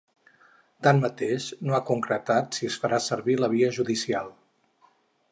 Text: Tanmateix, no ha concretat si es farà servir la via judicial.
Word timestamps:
Tanmateix, 0.85 1.49
no 1.67 1.75
ha 1.77 1.81
concretat 1.89 2.57
si 2.59 2.69
es 2.69 2.77
farà 2.85 2.99
servir 3.09 3.35
la 3.41 3.51
via 3.55 3.69
judicial. 3.79 4.33